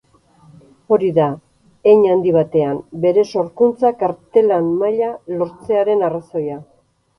[0.95, 1.27] Hori da,
[1.91, 5.13] hein handi batean, bere sorkuntzak artelan maila
[5.45, 6.61] lortzearen arrazoia.